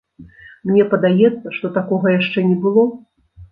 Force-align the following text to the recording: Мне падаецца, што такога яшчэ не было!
Мне 0.69 0.85
падаецца, 0.93 1.47
што 1.59 1.71
такога 1.77 2.17
яшчэ 2.19 2.47
не 2.51 2.59
было! 2.67 2.89